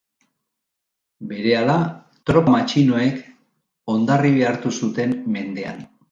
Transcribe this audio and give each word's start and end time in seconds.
Berehala, 1.33 1.75
tropa 2.29 2.53
matxinoek 2.55 3.19
Hondarribia 3.93 4.47
hartu 4.53 4.73
zuten 4.87 5.13
mendean. 5.37 5.85